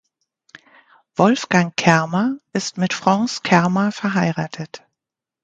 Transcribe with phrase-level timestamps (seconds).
[1.15, 4.81] Wolfgang Kermer ist mit France Kermer verheiratet.